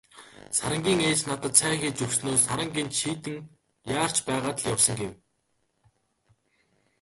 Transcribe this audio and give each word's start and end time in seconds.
Сарангийн 0.57 1.01
ээж 1.09 1.19
надад 1.29 1.53
цай 1.59 1.73
хийж 1.81 1.97
өгснөө 2.05 2.35
"Саран 2.45 2.69
гэнэт 2.75 2.95
шийдэн 3.01 3.37
яарч 3.99 4.17
байгаад 4.27 4.57
л 4.59 4.69
явсан" 4.73 4.97
гэв. 5.01 5.13